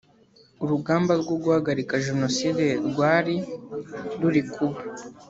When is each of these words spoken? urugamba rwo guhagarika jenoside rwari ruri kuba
urugamba 0.63 1.13
rwo 1.21 1.35
guhagarika 1.43 1.93
jenoside 2.05 2.65
rwari 2.87 3.35
ruri 4.19 4.41
kuba 4.53 4.79